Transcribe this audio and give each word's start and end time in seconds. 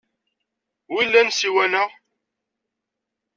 Wilan 0.93 1.29
ssiwan-a? 1.33 1.83